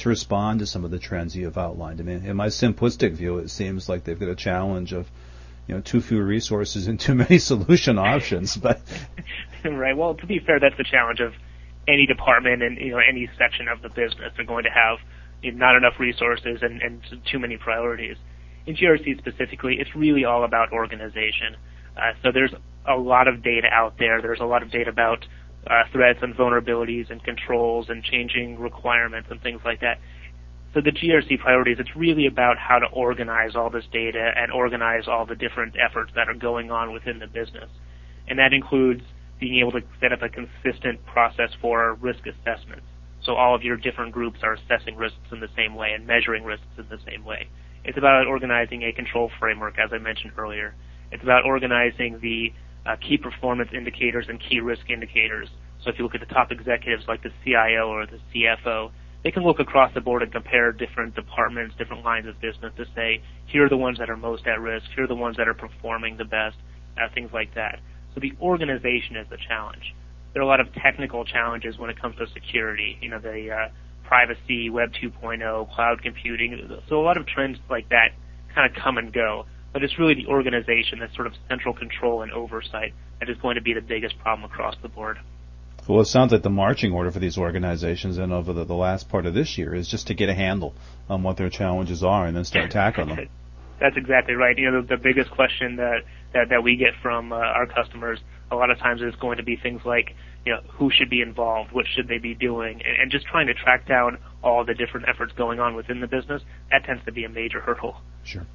to 0.03 0.10
respond 0.10 0.60
to 0.60 0.65
some 0.65 0.83
of 0.86 0.91
the 0.91 1.00
trends 1.00 1.36
you 1.36 1.45
have 1.45 1.57
outlined. 1.57 2.00
I 2.00 2.03
mean, 2.03 2.25
in 2.25 2.36
my 2.36 2.48
simplistic 2.48 3.13
view, 3.13 3.38
it 3.38 3.50
seems 3.50 3.89
like 3.89 4.03
they've 4.03 4.19
got 4.19 4.29
a 4.29 4.36
challenge 4.36 4.93
of, 4.93 5.10
you 5.67 5.75
know, 5.75 5.81
too 5.81 6.01
few 6.01 6.22
resources 6.22 6.88
and 6.88 7.00
too 7.00 7.15
many 7.15 7.39
solution 7.39 7.98
options. 7.98 8.55
But 8.55 8.81
right. 9.65 9.95
Well, 9.95 10.15
to 10.15 10.25
be 10.25 10.39
fair, 10.39 10.60
that's 10.60 10.77
the 10.77 10.83
challenge 10.83 11.19
of 11.19 11.33
any 11.88 12.05
department 12.05 12.63
and 12.63 12.77
you 12.77 12.91
know 12.91 13.00
any 13.00 13.29
section 13.38 13.67
of 13.67 13.81
the 13.81 13.89
business. 13.89 14.33
They're 14.36 14.45
going 14.45 14.65
to 14.65 14.69
have 14.69 15.00
you 15.41 15.51
know, 15.51 15.57
not 15.57 15.75
enough 15.75 16.00
resources 16.00 16.60
and, 16.62 16.81
and 16.81 17.01
too 17.29 17.39
many 17.39 17.57
priorities. 17.57 18.17
In 18.65 18.75
GRC 18.75 19.17
specifically, 19.17 19.77
it's 19.79 19.95
really 19.95 20.24
all 20.24 20.43
about 20.43 20.72
organization. 20.72 21.57
Uh, 21.98 22.13
so 22.24 22.31
there's 22.31 22.53
a 22.88 22.95
lot 22.95 23.27
of 23.27 23.43
data 23.43 23.67
out 23.67 23.98
there. 24.00 24.22
There's 24.22 24.39
a 24.39 24.45
lot 24.45 24.63
of 24.63 24.72
data 24.72 24.89
about 24.89 25.25
uh, 25.67 25.84
threats 25.91 26.20
and 26.22 26.36
vulnerabilities 26.36 27.10
and 27.10 27.24
controls 27.24 27.88
and 27.89 28.03
changing 28.03 28.60
requirements 28.60 29.29
and 29.32 29.41
things 29.41 29.62
like 29.63 29.82
that. 29.82 30.00
So 30.74 30.82
the 30.82 30.91
GRC 30.91 31.39
priorities, 31.39 31.77
it's 31.79 31.96
really 31.96 32.25
about 32.25 32.58
how 32.58 32.79
to 32.79 32.88
organize 32.88 33.55
all 33.55 33.70
this 33.70 33.86
data 33.91 34.32
and 34.36 34.51
organize 34.51 35.08
all 35.08 35.25
the 35.25 35.36
different 35.36 35.75
efforts 35.77 36.12
that 36.15 36.27
are 36.27 36.34
going 36.34 36.72
on 36.72 36.91
within 36.91 37.20
the 37.20 37.27
business. 37.27 37.70
And 38.27 38.39
that 38.39 38.53
includes 38.53 39.03
being 39.39 39.60
able 39.60 39.72
to 39.74 39.82
set 40.00 40.12
up 40.12 40.22
a 40.22 40.29
consistent 40.29 41.05
process 41.05 41.50
for 41.62 41.93
risk 41.96 42.22
assessments. 42.25 42.86
So 43.24 43.36
all 43.36 43.55
of 43.55 43.62
your 43.62 43.77
different 43.77 44.12
groups 44.13 44.39
are 44.41 44.53
assessing 44.53 44.96
risks 44.96 45.20
in 45.32 45.39
the 45.39 45.50
same 45.55 45.75
way 45.75 45.91
and 45.93 46.08
measuring 46.08 46.43
risks 46.43 46.65
in 46.77 46.88
the 46.89 47.00
same 47.05 47.24
way. 47.24 47.48
It's 47.86 47.98
about 47.98 48.27
organizing 48.27 48.84
a 48.84 48.91
control 48.91 49.29
framework, 49.39 49.75
as 49.77 49.91
I 49.93 49.98
mentioned 49.98 50.34
earlier. 50.38 50.75
It's 51.12 51.24
about 51.24 51.46
organizing 51.46 52.20
the 52.22 52.51
uh, 52.86 52.96
key 52.98 53.18
performance 53.18 53.70
indicators 53.75 54.25
and 54.30 54.40
key 54.40 54.60
risk 54.60 54.90
indicators. 54.90 55.50
So 55.84 55.90
if 55.90 55.98
you 55.98 56.04
look 56.04 56.16
at 56.16 56.22
the 56.22 56.34
top 56.34 56.52
executives 56.52 57.04
like 57.08 57.24
the 57.24 57.32
CIO 57.44 57.88
or 57.88 58.06
the 58.06 58.20
CFO, 58.34 58.92
they 59.24 59.32
can 59.32 59.44
look 59.44 59.60
across 59.60 59.94
the 59.94 60.02
board 60.02 60.22
and 60.22 60.32
compare 60.32 60.72
different 60.72 61.16
departments, 61.16 61.75
different 61.78 62.04
lines 62.04 62.28
of 62.28 62.40
business 62.42 62.74
to 62.78 62.86
say, 62.94 63.22
here 63.46 63.66
are 63.66 63.70
the 63.70 63.78
ones 63.78 63.98
that 64.00 64.10
are 64.10 64.18
most 64.18 64.46
at 64.48 64.60
risk, 64.60 64.86
here 64.96 65.06
are 65.06 65.08
the 65.08 65.16
ones 65.16 65.38
that 65.38 65.48
are 65.48 65.54
performing 65.54 66.18
the 66.18 66.25
best, 66.25 66.58
uh, 66.98 67.08
things 67.13 67.32
like 67.34 67.54
that. 67.56 67.80
So 68.13 68.20
the 68.20 68.34
organization 68.42 69.16
is 69.16 69.28
the 69.30 69.38
challenge. 69.48 69.96
There 70.34 70.42
are 70.42 70.46
a 70.46 70.48
lot 70.48 70.60
of 70.60 70.74
technical 70.74 71.24
challenges 71.25 71.78
when 71.78 71.90
it 71.90 72.00
comes 72.02 72.18
to 72.18 72.28
security, 72.34 72.98
you 73.02 73.10
know, 73.10 73.20
the 73.20 73.50
uh, 73.52 73.70
privacy, 74.04 74.70
Web 74.70 74.92
2.0, 75.02 75.74
cloud 75.74 76.02
computing. 76.02 76.80
So 76.90 77.00
a 77.00 77.04
lot 77.04 77.18
of 77.18 77.25
trends 77.25 77.58
like 77.70 77.90
that 77.90 78.10
kind 78.54 78.70
of 78.70 78.82
come 78.82 78.98
and 78.98 79.13
go. 79.13 79.46
But 79.74 79.84
it's 79.84 79.98
really 79.98 80.13
the 80.13 80.27
organization, 80.27 81.00
that 81.00 81.13
sort 81.15 81.27
of 81.27 81.34
central 81.50 81.74
control 81.74 82.22
and 82.22 82.32
oversight 82.32 82.94
that 83.20 83.30
is 83.30 83.38
going 83.38 83.56
to 83.56 83.62
be 83.62 83.74
the 83.74 83.82
biggest 83.82 84.18
problem 84.20 84.50
across 84.50 84.75
the 84.82 84.88
board. 84.88 85.18
Well, 85.88 86.01
it 86.01 86.06
sounds 86.06 86.32
like 86.32 86.44
the 86.44 86.50
marching 86.50 86.94
order 86.94 87.12
for 87.12 87.20
these 87.20 87.38
organizations 87.38 88.18
and 88.18 88.32
over 88.32 88.53
the, 88.53 88.63
the 88.63 88.75
last 88.75 89.10
part 89.10 89.25
of 89.25 89.34
this 89.34 89.58
year 89.58 89.75
is 89.75 89.88
just 89.88 90.08
to 90.08 90.13
get 90.13 90.30
a 90.30 90.34
handle 90.34 90.74
on 91.10 91.24
what 91.24 91.36
their 91.36 91.50
challenges 91.50 92.03
are 92.03 92.25
and 92.25 92.38
then 92.38 92.46
start 92.46 92.72
tackling 92.72 93.10
them. 93.10 93.30
That's 93.80 93.98
exactly 93.98 94.36
right. 94.36 94.58
You 94.58 94.72
know, 94.72 94.82
the, 94.82 94.96
the 94.96 95.01
biggest 95.01 95.32
question 95.32 95.75
that, 95.77 96.03
that, 96.34 96.50
that 96.51 96.63
we 96.63 96.77
get 96.77 96.94
from 97.01 97.34
uh, 97.34 97.36
our 97.36 97.65
customers 97.65 98.20
a 98.50 98.56
lot 98.56 98.70
of 98.70 98.77
times 98.77 99.01
is 99.01 99.13
going 99.20 99.38
to 99.38 99.44
be 99.44 99.58
things 99.58 99.82
like, 99.84 100.15
you 100.46 100.53
know, 100.53 100.62
who 100.74 100.89
should 100.89 101.10
be 101.10 101.22
involved, 101.22 101.74
what 101.74 101.86
should 101.94 102.08
they 102.08 102.18
be 102.18 102.34
doing, 102.34 102.82
and, 102.86 103.01
and 103.01 103.12
just 103.12 103.25
trying 103.25 103.48
to 103.48 103.53
track 103.53 103.86
down 103.86 104.20
all 104.42 104.63
the 104.63 104.74
different 104.74 105.10
efforts 105.10 105.34
going 105.34 105.60
on 105.60 105.75
within 105.75 106.00
the 106.00 106.08
business. 106.08 106.42
That 106.72 106.86
tends 106.86 107.03
to 107.06 107.12
be 107.12 107.25
a 107.25 107.30
major 107.30 107.60
hurdle. 107.60 107.98
Sure. 108.24 108.46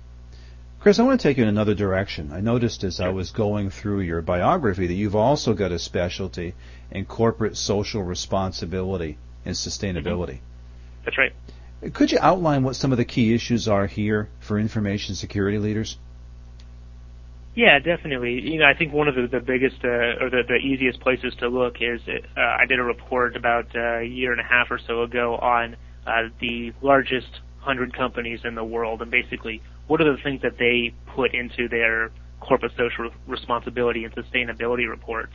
Chris, 0.80 1.00
I 1.00 1.02
want 1.02 1.20
to 1.20 1.28
take 1.28 1.36
you 1.36 1.42
in 1.42 1.48
another 1.48 1.74
direction. 1.74 2.30
I 2.32 2.40
noticed 2.40 2.84
as 2.84 3.00
I 3.00 3.08
was 3.08 3.32
going 3.32 3.70
through 3.70 4.00
your 4.00 4.22
biography 4.22 4.86
that 4.86 4.94
you've 4.94 5.16
also 5.16 5.52
got 5.52 5.72
a 5.72 5.78
specialty 5.78 6.54
in 6.92 7.04
corporate 7.04 7.56
social 7.56 8.02
responsibility 8.02 9.18
and 9.44 9.56
sustainability. 9.56 10.38
Mm-hmm. 10.38 11.04
That's 11.04 11.18
right. 11.18 11.32
Could 11.92 12.12
you 12.12 12.18
outline 12.20 12.62
what 12.62 12.76
some 12.76 12.92
of 12.92 12.98
the 12.98 13.04
key 13.04 13.34
issues 13.34 13.66
are 13.66 13.86
here 13.86 14.28
for 14.38 14.58
information 14.58 15.16
security 15.16 15.58
leaders? 15.58 15.96
Yeah, 17.56 17.80
definitely. 17.80 18.40
You 18.40 18.60
know, 18.60 18.66
I 18.66 18.74
think 18.74 18.92
one 18.92 19.08
of 19.08 19.16
the, 19.16 19.26
the 19.26 19.40
biggest 19.40 19.84
uh, 19.84 19.88
or 19.88 20.30
the, 20.30 20.42
the 20.46 20.56
easiest 20.56 21.00
places 21.00 21.34
to 21.40 21.48
look 21.48 21.78
is 21.80 22.00
uh, 22.06 22.40
I 22.40 22.66
did 22.66 22.78
a 22.78 22.84
report 22.84 23.34
about 23.34 23.74
a 23.74 24.04
year 24.04 24.30
and 24.30 24.40
a 24.40 24.44
half 24.44 24.70
or 24.70 24.78
so 24.78 25.02
ago 25.02 25.34
on 25.34 25.76
uh, 26.06 26.28
the 26.40 26.72
largest 26.82 27.30
100 27.64 27.94
companies 27.94 28.40
in 28.44 28.54
the 28.54 28.62
world 28.62 29.02
and 29.02 29.10
basically 29.10 29.60
what 29.88 30.00
are 30.00 30.16
the 30.16 30.22
things 30.22 30.40
that 30.42 30.58
they 30.58 30.94
put 31.14 31.34
into 31.34 31.68
their 31.68 32.10
corporate 32.40 32.72
social 32.76 33.10
responsibility 33.26 34.04
and 34.04 34.14
sustainability 34.14 34.88
reports. 34.88 35.32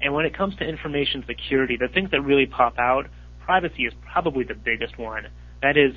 And 0.00 0.12
when 0.14 0.26
it 0.26 0.36
comes 0.36 0.56
to 0.56 0.64
information 0.64 1.24
security, 1.26 1.76
the 1.80 1.88
things 1.88 2.10
that 2.10 2.20
really 2.20 2.46
pop 2.46 2.78
out, 2.78 3.06
privacy 3.44 3.84
is 3.84 3.92
probably 4.12 4.44
the 4.44 4.54
biggest 4.54 4.98
one. 4.98 5.28
That 5.62 5.76
is 5.76 5.94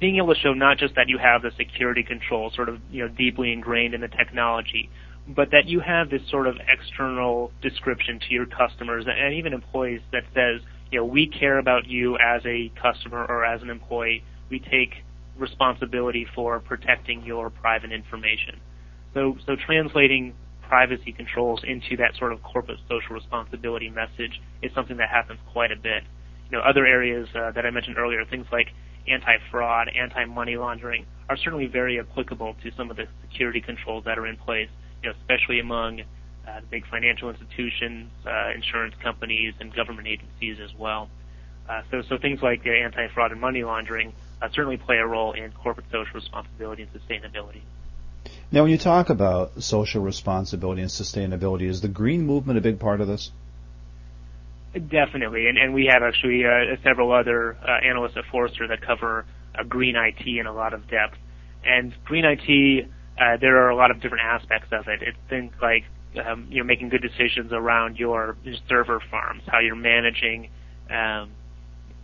being 0.00 0.16
able 0.16 0.34
to 0.34 0.40
show 0.40 0.54
not 0.54 0.78
just 0.78 0.94
that 0.94 1.08
you 1.08 1.18
have 1.18 1.42
the 1.42 1.50
security 1.56 2.02
control 2.02 2.50
sort 2.54 2.68
of, 2.68 2.78
you 2.90 3.06
know, 3.06 3.12
deeply 3.12 3.52
ingrained 3.52 3.92
in 3.94 4.00
the 4.00 4.08
technology, 4.08 4.88
but 5.28 5.50
that 5.50 5.66
you 5.66 5.80
have 5.80 6.10
this 6.10 6.22
sort 6.30 6.46
of 6.46 6.56
external 6.68 7.52
description 7.60 8.18
to 8.20 8.32
your 8.32 8.46
customers 8.46 9.04
and 9.06 9.34
even 9.34 9.52
employees 9.52 10.00
that 10.12 10.22
says, 10.34 10.60
you 10.90 10.98
know, 10.98 11.04
we 11.04 11.26
care 11.26 11.58
about 11.58 11.86
you 11.86 12.16
as 12.16 12.42
a 12.46 12.72
customer 12.80 13.24
or 13.26 13.44
as 13.44 13.62
an 13.62 13.70
employee. 13.70 14.24
We 14.48 14.58
take 14.58 14.94
responsibility 15.40 16.26
for 16.34 16.60
protecting 16.60 17.24
your 17.24 17.50
private 17.50 17.92
information. 17.92 18.60
So, 19.14 19.36
so 19.46 19.56
translating 19.56 20.34
privacy 20.68 21.12
controls 21.12 21.60
into 21.64 21.96
that 21.96 22.16
sort 22.16 22.32
of 22.32 22.42
corporate 22.42 22.78
social 22.88 23.14
responsibility 23.14 23.90
message 23.90 24.40
is 24.62 24.70
something 24.74 24.98
that 24.98 25.08
happens 25.08 25.40
quite 25.52 25.72
a 25.72 25.76
bit. 25.76 26.04
You 26.50 26.58
know, 26.58 26.62
other 26.62 26.86
areas 26.86 27.28
uh, 27.34 27.50
that 27.52 27.66
I 27.66 27.70
mentioned 27.70 27.98
earlier, 27.98 28.24
things 28.24 28.46
like 28.52 28.68
anti-fraud, 29.08 29.88
anti-money 29.88 30.56
laundering, 30.56 31.06
are 31.28 31.36
certainly 31.36 31.66
very 31.66 31.98
applicable 31.98 32.54
to 32.62 32.70
some 32.76 32.90
of 32.90 32.96
the 32.96 33.06
security 33.22 33.60
controls 33.60 34.04
that 34.04 34.18
are 34.18 34.26
in 34.26 34.36
place, 34.36 34.68
you 35.02 35.08
know, 35.08 35.14
especially 35.20 35.58
among 35.58 36.02
uh, 36.46 36.60
big 36.70 36.86
financial 36.88 37.30
institutions, 37.30 38.10
uh, 38.26 38.50
insurance 38.54 38.94
companies, 39.02 39.54
and 39.60 39.74
government 39.74 40.06
agencies 40.06 40.58
as 40.62 40.70
well. 40.78 41.08
Uh, 41.68 41.82
so, 41.90 42.02
so 42.08 42.18
things 42.18 42.40
like 42.42 42.62
uh, 42.66 42.70
anti-fraud 42.70 43.32
and 43.32 43.40
money 43.40 43.62
laundering 43.62 44.12
uh, 44.40 44.48
certainly 44.52 44.76
play 44.76 44.96
a 44.96 45.06
role 45.06 45.32
in 45.32 45.52
corporate 45.52 45.86
social 45.90 46.14
responsibility 46.14 46.82
and 46.82 46.92
sustainability. 46.92 47.62
Now, 48.52 48.62
when 48.62 48.72
you 48.72 48.78
talk 48.78 49.10
about 49.10 49.62
social 49.62 50.02
responsibility 50.02 50.82
and 50.82 50.90
sustainability, 50.90 51.68
is 51.68 51.80
the 51.80 51.88
green 51.88 52.26
movement 52.26 52.58
a 52.58 52.62
big 52.62 52.80
part 52.80 53.00
of 53.00 53.06
this? 53.06 53.30
Definitely, 54.72 55.48
and, 55.48 55.58
and 55.58 55.74
we 55.74 55.90
have 55.92 56.02
actually 56.02 56.44
uh, 56.44 56.76
several 56.84 57.12
other 57.12 57.56
uh, 57.56 57.84
analysts 57.84 58.16
at 58.16 58.24
Forrester 58.30 58.68
that 58.68 58.80
cover 58.80 59.24
uh, 59.58 59.64
green 59.64 59.96
IT 59.96 60.24
in 60.26 60.46
a 60.46 60.52
lot 60.52 60.74
of 60.74 60.88
depth. 60.88 61.16
And 61.64 61.92
green 62.04 62.24
IT, 62.24 62.88
uh, 63.18 63.36
there 63.40 63.64
are 63.64 63.70
a 63.70 63.76
lot 63.76 63.90
of 63.90 64.00
different 64.00 64.24
aspects 64.24 64.68
of 64.72 64.86
it. 64.86 65.02
It's 65.02 65.18
things 65.28 65.52
like 65.60 65.84
um, 66.24 66.46
you 66.50 66.58
know 66.58 66.64
making 66.64 66.88
good 66.88 67.02
decisions 67.02 67.52
around 67.52 67.98
your, 67.98 68.36
your 68.44 68.54
server 68.68 69.00
farms, 69.10 69.42
how 69.46 69.58
you're 69.58 69.74
managing 69.74 70.50
um, 70.88 71.30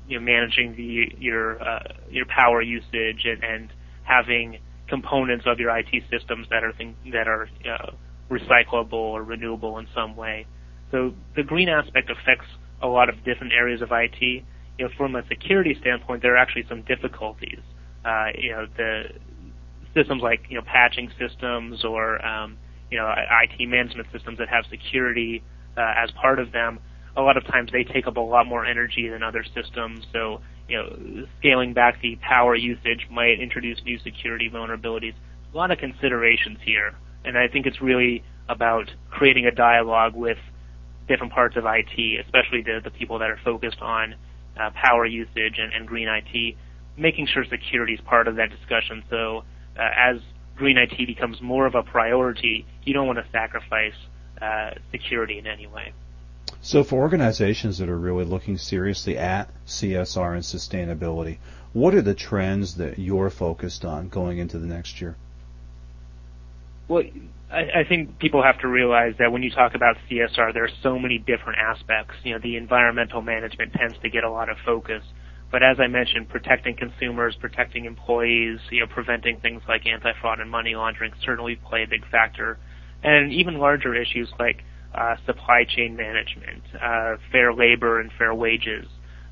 you 0.08 0.18
know, 0.18 0.24
managing 0.24 0.76
the 0.76 1.14
your 1.18 1.62
uh, 1.62 1.82
your 2.10 2.26
power 2.26 2.62
usage 2.62 3.24
and, 3.24 3.42
and 3.42 3.72
having 4.04 4.58
components 4.88 5.44
of 5.46 5.58
your 5.58 5.76
IT 5.76 5.88
systems 6.10 6.46
that 6.50 6.62
are 6.62 6.72
things 6.72 6.94
that 7.12 7.26
are 7.26 7.48
uh, 7.68 7.90
recyclable 8.30 8.92
or 8.92 9.22
renewable 9.22 9.78
in 9.78 9.86
some 9.94 10.16
way. 10.16 10.46
So 10.90 11.14
the 11.34 11.42
green 11.42 11.68
aspect 11.68 12.10
affects 12.10 12.46
a 12.82 12.86
lot 12.86 13.08
of 13.08 13.16
different 13.24 13.52
areas 13.52 13.82
of 13.82 13.88
IT. 13.90 14.20
You 14.20 14.44
know, 14.78 14.88
from 14.96 15.16
a 15.16 15.26
security 15.28 15.76
standpoint, 15.80 16.22
there 16.22 16.34
are 16.34 16.38
actually 16.38 16.66
some 16.68 16.82
difficulties. 16.82 17.60
Uh, 18.04 18.26
you 18.38 18.52
know, 18.52 18.66
the 18.76 19.04
systems 19.94 20.22
like 20.22 20.42
you 20.48 20.56
know 20.56 20.64
patching 20.64 21.10
systems 21.18 21.84
or 21.84 22.24
um, 22.24 22.56
you 22.90 22.98
know 22.98 23.12
IT 23.42 23.66
management 23.66 24.08
systems 24.12 24.38
that 24.38 24.48
have 24.48 24.64
security 24.70 25.42
uh, 25.76 25.94
as 25.96 26.10
part 26.12 26.38
of 26.38 26.52
them 26.52 26.78
a 27.16 27.22
lot 27.22 27.36
of 27.36 27.46
times 27.46 27.70
they 27.72 27.84
take 27.84 28.06
up 28.06 28.16
a 28.16 28.20
lot 28.20 28.46
more 28.46 28.64
energy 28.64 29.08
than 29.08 29.22
other 29.22 29.44
systems. 29.54 30.04
So, 30.12 30.40
you 30.68 30.76
know, 30.76 31.26
scaling 31.38 31.72
back 31.72 32.00
the 32.02 32.16
power 32.16 32.54
usage 32.54 33.06
might 33.10 33.40
introduce 33.40 33.82
new 33.84 33.98
security 34.00 34.50
vulnerabilities. 34.52 35.14
A 35.52 35.56
lot 35.56 35.70
of 35.70 35.78
considerations 35.78 36.58
here. 36.64 36.94
And 37.24 37.38
I 37.38 37.48
think 37.48 37.66
it's 37.66 37.80
really 37.80 38.22
about 38.48 38.90
creating 39.10 39.46
a 39.46 39.50
dialogue 39.50 40.14
with 40.14 40.38
different 41.08 41.32
parts 41.32 41.56
of 41.56 41.64
IT, 41.66 42.20
especially 42.24 42.62
the, 42.62 42.80
the 42.84 42.90
people 42.90 43.18
that 43.20 43.30
are 43.30 43.40
focused 43.44 43.80
on 43.80 44.14
uh, 44.60 44.70
power 44.74 45.06
usage 45.06 45.58
and, 45.58 45.72
and 45.72 45.86
green 45.86 46.08
IT, 46.08 46.56
making 46.96 47.26
sure 47.26 47.44
security 47.48 47.94
is 47.94 48.00
part 48.00 48.28
of 48.28 48.36
that 48.36 48.50
discussion. 48.50 49.02
So 49.08 49.44
uh, 49.78 49.88
as 49.96 50.16
green 50.56 50.76
IT 50.76 51.06
becomes 51.06 51.40
more 51.40 51.66
of 51.66 51.74
a 51.74 51.82
priority, 51.82 52.66
you 52.84 52.92
don't 52.92 53.06
want 53.06 53.18
to 53.18 53.26
sacrifice 53.32 53.94
uh, 54.40 54.70
security 54.90 55.38
in 55.38 55.46
any 55.46 55.66
way. 55.66 55.92
So, 56.60 56.82
for 56.82 57.00
organizations 57.00 57.78
that 57.78 57.88
are 57.88 57.98
really 57.98 58.24
looking 58.24 58.56
seriously 58.56 59.16
at 59.18 59.50
CSR 59.66 60.34
and 60.34 60.42
sustainability, 60.42 61.38
what 61.72 61.94
are 61.94 62.02
the 62.02 62.14
trends 62.14 62.76
that 62.76 62.98
you're 62.98 63.30
focused 63.30 63.84
on 63.84 64.08
going 64.08 64.38
into 64.38 64.58
the 64.58 64.66
next 64.66 65.00
year? 65.00 65.16
Well, 66.88 67.02
I, 67.50 67.80
I 67.80 67.84
think 67.88 68.18
people 68.18 68.42
have 68.42 68.58
to 68.60 68.68
realize 68.68 69.14
that 69.18 69.32
when 69.32 69.42
you 69.42 69.50
talk 69.50 69.74
about 69.74 69.96
CSR, 70.10 70.52
there 70.54 70.64
are 70.64 70.76
so 70.82 70.98
many 70.98 71.18
different 71.18 71.58
aspects. 71.58 72.14
You 72.24 72.32
know, 72.34 72.38
the 72.38 72.56
environmental 72.56 73.22
management 73.22 73.72
tends 73.72 73.96
to 74.02 74.08
get 74.08 74.24
a 74.24 74.30
lot 74.30 74.48
of 74.48 74.56
focus. 74.64 75.02
But 75.50 75.62
as 75.62 75.78
I 75.78 75.86
mentioned, 75.86 76.28
protecting 76.28 76.76
consumers, 76.76 77.36
protecting 77.36 77.84
employees, 77.84 78.58
you 78.70 78.80
know, 78.80 78.86
preventing 78.86 79.38
things 79.40 79.62
like 79.68 79.86
anti-fraud 79.86 80.40
and 80.40 80.50
money 80.50 80.74
laundering 80.74 81.12
certainly 81.24 81.56
play 81.56 81.84
a 81.84 81.86
big 81.88 82.08
factor. 82.10 82.58
And 83.02 83.32
even 83.32 83.58
larger 83.58 83.94
issues 83.94 84.28
like 84.38 84.64
uh, 84.96 85.16
supply 85.26 85.64
chain 85.64 85.96
management, 85.96 86.62
uh, 86.82 87.16
fair 87.30 87.52
labor 87.52 88.00
and 88.00 88.10
fair 88.18 88.34
wages. 88.34 88.86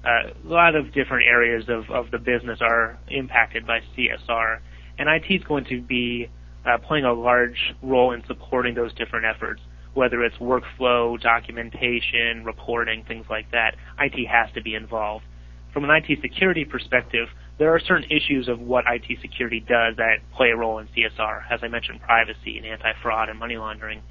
Uh, 0.04 0.28
a 0.28 0.48
lot 0.48 0.74
of 0.74 0.92
different 0.92 1.26
areas 1.26 1.64
of, 1.68 1.90
of 1.90 2.10
the 2.10 2.18
business 2.18 2.58
are 2.60 2.98
impacted 3.08 3.66
by 3.66 3.80
CSR, 3.96 4.58
and 4.98 5.08
IT 5.08 5.32
is 5.32 5.42
going 5.44 5.64
to 5.64 5.80
be 5.80 6.28
uh, 6.66 6.78
playing 6.78 7.04
a 7.04 7.12
large 7.12 7.74
role 7.82 8.12
in 8.12 8.22
supporting 8.26 8.74
those 8.74 8.92
different 8.94 9.24
efforts, 9.24 9.62
whether 9.94 10.22
it's 10.22 10.36
workflow, 10.36 11.20
documentation, 11.20 12.44
reporting, 12.44 13.04
things 13.08 13.24
like 13.30 13.50
that. 13.52 13.74
IT 13.98 14.26
has 14.26 14.52
to 14.54 14.62
be 14.62 14.74
involved. 14.74 15.24
From 15.72 15.84
an 15.84 15.90
IT 15.90 16.20
security 16.20 16.64
perspective, 16.64 17.28
there 17.58 17.74
are 17.74 17.80
certain 17.80 18.08
issues 18.10 18.48
of 18.48 18.60
what 18.60 18.84
IT 18.86 19.18
security 19.22 19.60
does 19.60 19.96
that 19.96 20.18
play 20.36 20.50
a 20.50 20.56
role 20.56 20.78
in 20.78 20.88
CSR, 20.88 21.44
as 21.50 21.60
I 21.62 21.68
mentioned, 21.68 22.00
privacy 22.02 22.58
and 22.58 22.66
anti-fraud 22.66 23.28
and 23.28 23.38
money 23.38 23.56
laundering, 23.56 24.02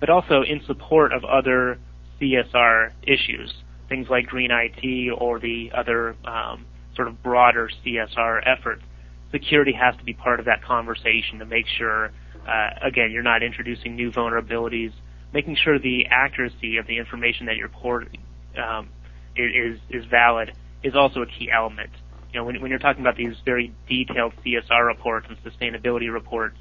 but 0.00 0.10
also 0.10 0.42
in 0.42 0.62
support 0.66 1.12
of 1.12 1.24
other 1.24 1.78
CSR 2.20 2.92
issues, 3.02 3.52
things 3.88 4.06
like 4.10 4.26
green 4.26 4.50
IT 4.50 5.12
or 5.18 5.38
the 5.38 5.70
other 5.76 6.16
um, 6.24 6.66
sort 6.94 7.08
of 7.08 7.22
broader 7.22 7.70
CSR 7.84 8.40
efforts. 8.46 8.82
Security 9.30 9.72
has 9.72 9.96
to 9.96 10.04
be 10.04 10.14
part 10.14 10.40
of 10.40 10.46
that 10.46 10.62
conversation 10.62 11.38
to 11.38 11.46
make 11.46 11.66
sure, 11.76 12.10
uh, 12.46 12.70
again, 12.82 13.10
you're 13.12 13.22
not 13.22 13.42
introducing 13.42 13.94
new 13.94 14.10
vulnerabilities, 14.10 14.92
making 15.32 15.56
sure 15.62 15.78
the 15.78 16.06
accuracy 16.10 16.78
of 16.78 16.86
the 16.86 16.96
information 16.96 17.46
that 17.46 17.56
you're 17.56 17.68
reporting 17.68 18.20
um, 18.56 18.88
is 19.36 19.78
is 19.90 20.04
valid 20.10 20.52
is 20.82 20.94
also 20.94 21.20
a 21.22 21.26
key 21.26 21.50
element. 21.54 21.90
You 22.32 22.40
know, 22.40 22.44
when, 22.44 22.60
when 22.60 22.70
you're 22.70 22.78
talking 22.78 23.00
about 23.00 23.16
these 23.16 23.34
very 23.44 23.74
detailed 23.88 24.32
CSR 24.44 24.86
reports 24.86 25.26
and 25.28 25.38
sustainability 25.42 26.12
reports, 26.12 26.56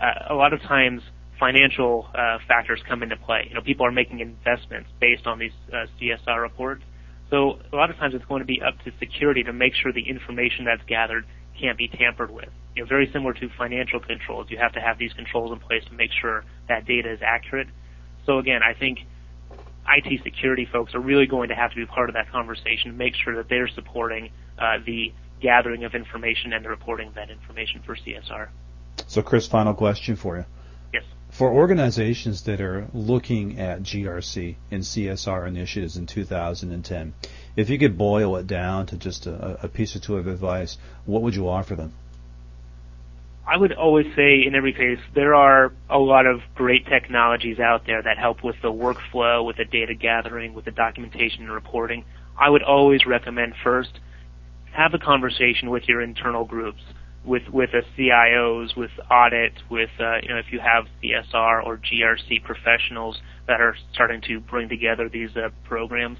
uh, 0.00 0.32
a 0.32 0.34
lot 0.34 0.52
of 0.52 0.60
times 0.62 1.02
financial 1.38 2.08
uh, 2.14 2.38
factors 2.46 2.80
come 2.88 3.02
into 3.02 3.16
play. 3.16 3.46
You 3.48 3.54
know, 3.54 3.60
people 3.60 3.86
are 3.86 3.92
making 3.92 4.20
investments 4.20 4.90
based 5.00 5.26
on 5.26 5.38
these 5.38 5.52
uh, 5.72 5.86
CSR 6.00 6.40
reports. 6.40 6.82
So 7.30 7.58
a 7.72 7.76
lot 7.76 7.90
of 7.90 7.96
times 7.96 8.14
it's 8.14 8.24
going 8.24 8.40
to 8.40 8.46
be 8.46 8.62
up 8.62 8.78
to 8.84 8.92
security 8.98 9.42
to 9.44 9.52
make 9.52 9.74
sure 9.74 9.92
the 9.92 10.08
information 10.08 10.64
that's 10.64 10.84
gathered 10.86 11.26
can't 11.58 11.76
be 11.76 11.88
tampered 11.88 12.30
with. 12.30 12.48
You 12.74 12.82
know, 12.82 12.88
very 12.88 13.10
similar 13.12 13.32
to 13.34 13.48
financial 13.56 14.00
controls, 14.00 14.48
you 14.50 14.58
have 14.58 14.72
to 14.74 14.80
have 14.80 14.98
these 14.98 15.12
controls 15.12 15.52
in 15.52 15.58
place 15.58 15.84
to 15.86 15.94
make 15.94 16.10
sure 16.20 16.44
that 16.68 16.86
data 16.86 17.12
is 17.12 17.20
accurate. 17.22 17.68
So 18.26 18.38
again, 18.38 18.60
I 18.62 18.78
think 18.78 19.00
IT 19.88 20.22
security 20.22 20.68
folks 20.70 20.94
are 20.94 21.00
really 21.00 21.26
going 21.26 21.48
to 21.48 21.54
have 21.54 21.70
to 21.70 21.76
be 21.76 21.86
part 21.86 22.10
of 22.10 22.14
that 22.14 22.30
conversation 22.30 22.92
to 22.92 22.96
make 22.96 23.14
sure 23.14 23.36
that 23.36 23.48
they're 23.48 23.68
supporting 23.68 24.30
uh, 24.58 24.78
the 24.84 25.12
gathering 25.40 25.84
of 25.84 25.94
information 25.94 26.52
and 26.52 26.64
the 26.64 26.68
reporting 26.68 27.08
of 27.08 27.14
that 27.14 27.30
information 27.30 27.82
for 27.84 27.94
CSR. 27.96 28.48
So, 29.06 29.22
Chris, 29.22 29.46
final 29.46 29.74
question 29.74 30.16
for 30.16 30.36
you. 30.36 30.44
For 31.36 31.52
organizations 31.52 32.44
that 32.44 32.62
are 32.62 32.86
looking 32.94 33.60
at 33.60 33.82
GRC 33.82 34.54
and 34.70 34.82
CSR 34.82 35.46
initiatives 35.46 35.98
in 35.98 36.06
2010, 36.06 37.12
if 37.56 37.68
you 37.68 37.78
could 37.78 37.98
boil 37.98 38.36
it 38.36 38.46
down 38.46 38.86
to 38.86 38.96
just 38.96 39.26
a, 39.26 39.58
a 39.62 39.68
piece 39.68 39.94
or 39.94 39.98
two 39.98 40.16
of 40.16 40.28
advice, 40.28 40.78
what 41.04 41.20
would 41.20 41.34
you 41.34 41.46
offer 41.46 41.74
them? 41.74 41.92
I 43.46 43.58
would 43.58 43.74
always 43.74 44.06
say 44.16 44.46
in 44.46 44.54
every 44.54 44.72
case, 44.72 44.98
there 45.12 45.34
are 45.34 45.74
a 45.90 45.98
lot 45.98 46.24
of 46.24 46.40
great 46.54 46.86
technologies 46.86 47.60
out 47.60 47.84
there 47.84 48.00
that 48.00 48.16
help 48.16 48.42
with 48.42 48.56
the 48.62 48.72
workflow, 48.72 49.44
with 49.44 49.58
the 49.58 49.66
data 49.66 49.94
gathering, 49.94 50.54
with 50.54 50.64
the 50.64 50.70
documentation 50.70 51.42
and 51.42 51.52
reporting. 51.52 52.06
I 52.38 52.48
would 52.48 52.62
always 52.62 53.04
recommend 53.04 53.56
first 53.62 54.00
have 54.72 54.94
a 54.94 54.98
conversation 54.98 55.68
with 55.68 55.86
your 55.86 56.00
internal 56.00 56.46
groups, 56.46 56.80
with 57.26 57.42
with 57.52 57.70
the 57.72 57.82
CIOs, 57.98 58.76
with 58.76 58.90
audit, 59.10 59.52
with 59.70 59.90
uh, 59.98 60.18
you 60.22 60.28
know 60.28 60.38
if 60.38 60.46
you 60.52 60.60
have 60.60 60.86
CSR 61.02 61.64
or 61.64 61.78
GRC 61.78 62.42
professionals 62.44 63.18
that 63.46 63.60
are 63.60 63.76
starting 63.92 64.20
to 64.28 64.40
bring 64.40 64.68
together 64.68 65.08
these 65.08 65.30
uh, 65.36 65.48
programs. 65.64 66.18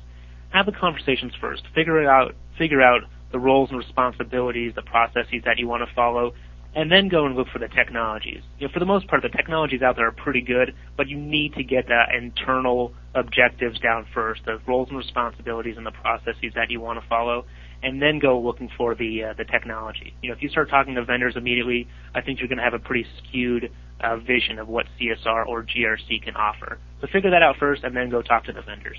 Have 0.51 0.67
the 0.67 0.73
conversations 0.73 1.33
first. 1.41 1.63
Figure 1.75 2.03
it 2.03 2.07
out. 2.07 2.35
Figure 2.59 2.83
out 2.83 3.03
the 3.33 3.39
roles 3.39 3.71
and 3.71 3.79
responsibilities, 3.79 4.73
the 4.75 4.83
processes 4.83 5.43
that 5.45 5.59
you 5.59 5.67
want 5.67 5.87
to 5.87 5.95
follow, 5.95 6.33
and 6.75 6.93
then 6.93 7.09
go 7.09 7.27
and 7.27 7.35
look 7.35 7.49
for 7.49 7.59
the 7.59 7.69
technologies. 7.69 8.43
You 8.59 8.69
know, 8.69 8.73
for 8.73 8.81
the 8.81 8.87
most 8.87 9.09
part, 9.09 9.23
the 9.23 9.29
technologies 9.29 9.83
out 9.83 9.97
there 9.97 10.07
are 10.07 10.13
pretty 10.13 10.43
good, 10.43 10.75
but 10.97 11.09
you 11.09 11.17
need 11.17 11.55
to 11.55 11.65
get 11.65 11.87
the 11.89 12.03
internal 12.17 12.93
objectives 13.15 13.81
down 13.81 14.07
first, 14.15 14.43
the 14.45 14.61
roles 14.67 14.89
and 14.89 14.99
responsibilities 14.99 15.77
and 15.77 15.87
the 15.87 15.91
processes 15.91 16.53
that 16.55 16.71
you 16.71 16.81
want 16.81 17.01
to 17.01 17.09
follow, 17.09 17.47
and 17.87 18.03
then 18.03 18.19
go 18.19 18.41
looking 18.41 18.69
for 18.77 18.97
the 18.97 19.23
uh, 19.23 19.33
the 19.35 19.45
technology. 19.45 20.13
You 20.21 20.31
know, 20.31 20.37
if 20.37 20.43
you 20.43 20.49
start 20.49 20.69
talking 20.69 20.97
to 20.97 21.05
vendors 21.05 21.37
immediately, 21.37 21.87
I 22.13 22.21
think 22.21 22.41
you're 22.41 22.49
going 22.49 22.59
to 22.59 22.65
have 22.65 22.75
a 22.75 22.81
pretty 22.81 23.07
skewed 23.19 23.71
uh, 24.01 24.17
vision 24.17 24.59
of 24.59 24.67
what 24.67 24.87
CSR 24.99 25.47
or 25.47 25.63
GRC 25.63 26.21
can 26.21 26.35
offer. 26.35 26.79
So 27.01 27.07
figure 27.07 27.31
that 27.31 27.43
out 27.43 27.59
first, 27.59 27.85
and 27.85 27.97
then 27.97 28.11
go 28.11 28.23
talk 28.23 28.47
to 28.47 28.53
the 28.53 28.61
vendors. 28.61 28.99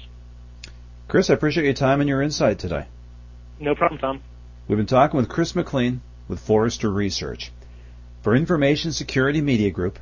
Chris, 1.09 1.29
I 1.29 1.33
appreciate 1.33 1.65
your 1.65 1.73
time 1.73 1.99
and 1.99 2.07
your 2.07 2.21
insight 2.21 2.59
today. 2.59 2.85
No 3.59 3.75
problem, 3.75 3.99
Tom. 3.99 4.21
We've 4.69 4.77
been 4.77 4.85
talking 4.85 5.17
with 5.17 5.27
Chris 5.27 5.51
McClean 5.51 5.99
with 6.29 6.39
Forrester 6.39 6.89
Research. 6.89 7.51
For 8.21 8.35
Information 8.35 8.93
Security 8.93 9.41
Media 9.41 9.69
Group, 9.69 9.99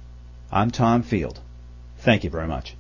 I'm 0.52 0.70
Tom 0.70 1.02
Field. 1.02 1.40
Thank 1.98 2.24
you 2.24 2.30
very 2.30 2.48
much. 2.48 2.76